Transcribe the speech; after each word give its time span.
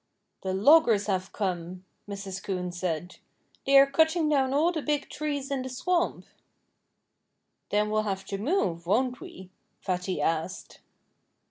"The 0.41 0.51
loggers 0.51 1.05
have 1.05 1.31
come," 1.31 1.85
Mrs. 2.09 2.41
Coon 2.41 2.71
said. 2.71 3.17
"They 3.67 3.77
are 3.77 3.85
cutting 3.85 4.29
down 4.29 4.51
all 4.51 4.71
the 4.71 4.81
big 4.81 5.11
trees 5.11 5.51
in 5.51 5.61
the 5.61 5.69
swamp." 5.69 6.25
"Then 7.69 7.91
we'll 7.91 8.01
have 8.01 8.25
to 8.25 8.39
move, 8.39 8.87
won't 8.87 9.21
we?" 9.21 9.51
Fatty 9.79 10.19
asked. 10.19 10.79